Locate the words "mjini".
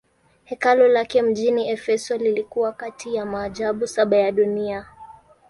1.21-1.69